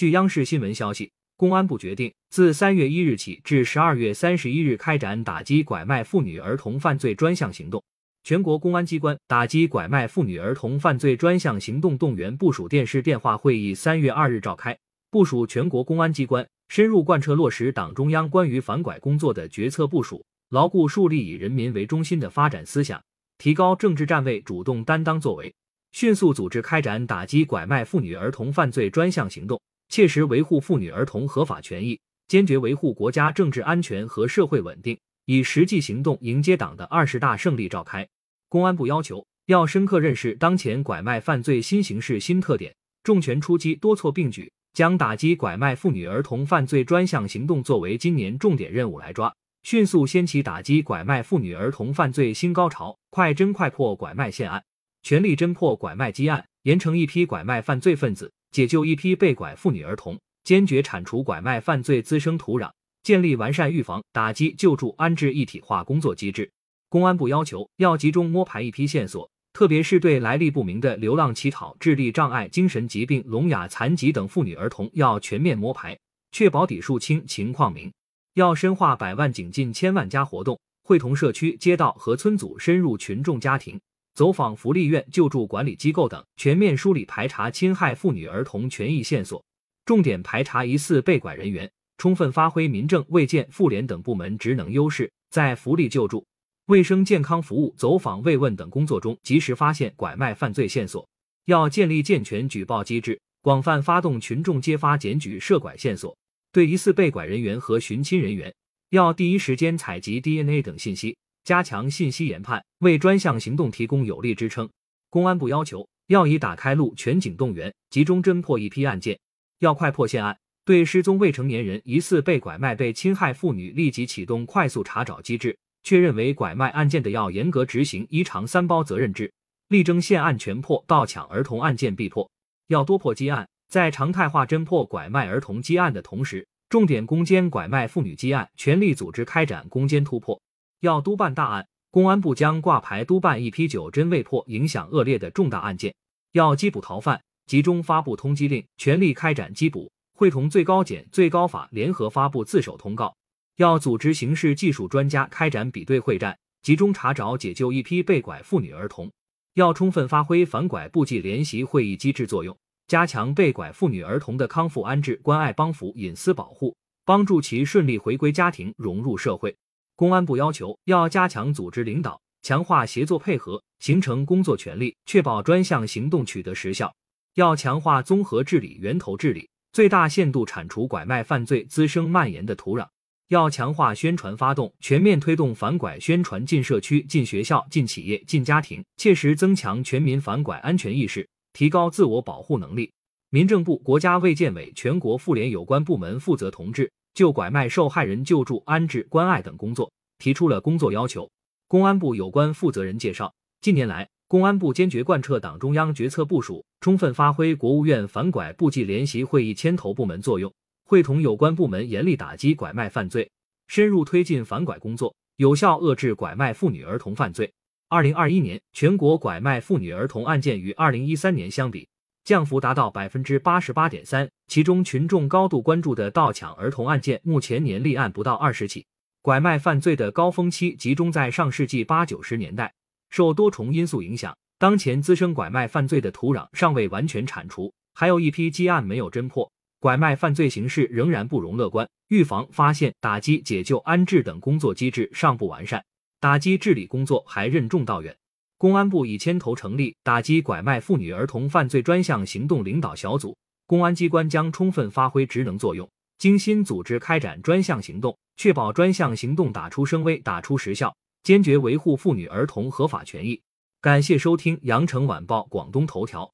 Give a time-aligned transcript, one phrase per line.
[0.00, 7.84] 据央视新闻消息，公安部决定自三月一日起至十二月三十一日开展打击拐卖妇女儿童犯罪专项行动。
[8.24, 14.74] 全国公安机关打击拐卖妇女儿童犯罪专项行动动员部署电视电话会议三月二日召开，
[15.10, 22.98] 部署全国公安机关深入贯彻落实党中央关于反拐工作的决策部署，牢固树立以人民为中心的发展思想，
[23.36, 25.54] 提高政治站位主动担当作为，
[25.92, 29.60] 迅速组织开展打击拐卖妇女儿童犯罪专项行动，
[29.90, 34.96] 切实维护妇女儿童合法权益，坚决维护国家政治安全和社会稳定。
[35.26, 38.08] 以实际行动迎接党的二十大胜利召开。
[38.48, 49.32] 公安部要求，要深刻认识当前拐卖犯罪新形势新特点，重拳出击，多措并举，将打击拐卖妇女儿童犯罪专项行动作为今年重点任务来抓，
[49.62, 54.64] 迅速掀起打击拐卖妇女儿童犯罪新高潮，快侦快破拐卖现案，
[55.02, 62.70] 全力侦破拐卖积案，严惩一批拐卖犯罪分子，解救一批被拐妇女儿童，坚决铲除拐卖犯罪滋生土壤。
[63.02, 66.50] 建立完善预防、打击、救助、安置一体化工作机制。
[66.90, 75.98] 公安部要求，要集中摸排一批线索，特别是对来历不明的流浪乞讨、智力障碍、精神疾病、聋哑残疾等妇女儿童，要全面摸排，
[76.30, 77.90] 确保底数清、情况明。
[78.34, 83.80] 要深化百万警进千万家活动，会同社区、街道和村组深入群众家庭，
[84.20, 89.42] 走访福利院、救助管理机构等，全面梳理排查侵害妇女儿童权益线索，
[89.86, 91.70] 重点排查疑似被拐人员。
[91.96, 96.22] 充分发挥民政、卫健、妇联等部门职能优势，在福利救助、
[96.66, 101.08] 卫生健康服务、走访慰问等工作中，及时发现拐卖犯罪线索。
[101.46, 106.14] 要建立健全举报机制，广泛发动群众揭发检举涉拐线索。
[106.52, 108.54] 对疑似被拐人员和寻亲人员，
[108.90, 111.16] 要第一时间采集 DNA 等信息，
[111.50, 114.70] 加强信息研判，为专项行动提供有力支撑。
[115.08, 119.18] 公安部要求，要以打开路、全警动员，集中侦破一批案件，
[119.58, 120.38] 要快破现案。
[120.64, 129.32] 对失踪未成年人疑似被拐卖、被侵害妇女，立即启动快速查找机制，确认为拐卖案件的，要严格执行一长三包责任制，
[129.66, 132.30] 力争现案全破，盗抢儿童案件必破。
[132.68, 140.40] 要多破积案，在常态化侦破拐卖儿童积案的同时，重点攻坚拐卖妇女积案，全力组织开展攻坚突破。
[140.80, 145.94] 要督办大案，公安部将挂牌督办一批久侦未破、影响恶劣的重大案件。
[146.32, 149.90] 要缉捕逃犯，集中发布通缉令，全力开展缉捕。
[150.14, 153.14] 会同最高检、最高法联合发布自首通告，
[153.56, 159.10] 要组织刑事技术专家开展比对会战，集中查找解救一批被拐妇女儿童。
[159.54, 166.74] 要充分发挥反拐部际联席会议机制作用，加强被拐妇女儿童的康复安置、关爱帮扶、隐私保护，
[167.04, 169.54] 帮助其顺利回归家庭、融入社会。
[170.00, 176.90] 公安部要求，要加强组织领导，强化协作配合，形成工作权力，确保专项行动取得实效。
[177.34, 179.46] 要强化综合治理、源头治理。
[179.74, 182.88] 最大限度铲除拐卖犯罪滋生蔓延的土壤，
[183.28, 192.90] 要强化宣传发动，全面推动反拐宣传进社区、进学校、进企业、进家庭，切实增强全民反拐安全意识，提高自我保护能力。
[193.28, 201.30] 民政部、国家卫健委、全国妇联有关部门负责同志就拐卖受害人救助、安置、关爱等工作提出了工作要求。
[201.68, 204.08] 公安部有关负责人介绍，近年来。
[204.28, 210.54] 公安部坚决贯彻党中央决策部署，充分发挥国务院反拐部际联席会议牵头部门作用，
[210.84, 213.28] 会同有关部门严厉打击拐卖犯罪，
[213.66, 217.52] 深入推进反拐工作，有效遏制拐卖妇女儿童犯罪。
[217.88, 221.88] 二零二一年，全国拐卖妇女儿童案件与二零一三年相比，
[222.24, 224.28] 降幅达到百分之八十八点三。
[224.46, 228.86] 其中，群众高度关注的盗抢儿童案件，目前年立案不到二十起。
[229.22, 232.72] 拐卖犯罪的高峰期集中在上世纪八九十年代。
[233.10, 239.50] 受多重因素影响，当前滋生拐卖犯罪的土壤尚未完全铲除，还有一批积案没有侦破，
[239.80, 241.88] 拐卖犯罪形势仍然不容乐观。
[242.08, 245.84] 预防、发现、打击、解救、安置等工作机制尚不完善，
[246.18, 248.16] 打击治理工作还任重道远。
[248.60, 253.34] 公安部已牵头成立打击拐卖妇女儿童犯罪专项行动领导小组，
[253.66, 260.94] 公安机关将充分发挥职能作用，精心组织开展专项行动，确保专项行动打出声威、打出实效。
[261.22, 263.40] 坚决维护妇女儿童合法权益。
[263.80, 266.30] 感谢收听羊城晚报广东头条。